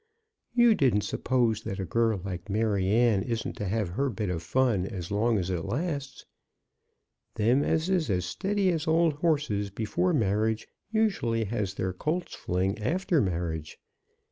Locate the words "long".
5.11-5.37